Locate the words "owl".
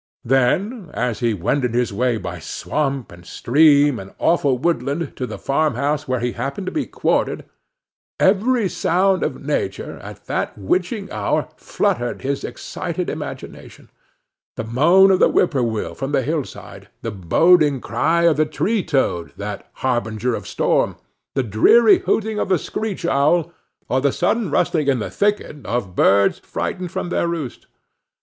23.05-23.53